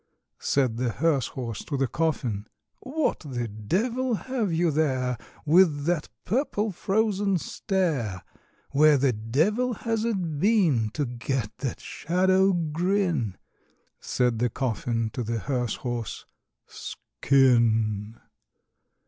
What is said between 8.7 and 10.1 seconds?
Where the devil has